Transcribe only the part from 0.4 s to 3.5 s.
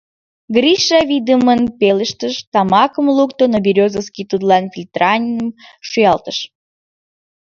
—Гриша вийдымын пелештыш, тамакым лукто,